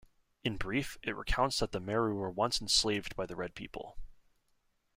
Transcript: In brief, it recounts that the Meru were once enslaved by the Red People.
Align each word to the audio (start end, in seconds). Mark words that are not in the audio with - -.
In 0.43 0.57
brief, 0.57 0.97
it 1.03 1.15
recounts 1.15 1.59
that 1.59 1.73
the 1.73 1.79
Meru 1.79 2.15
were 2.15 2.31
once 2.31 2.59
enslaved 2.59 3.15
by 3.15 3.27
the 3.27 3.35
Red 3.35 3.53
People. 3.53 3.99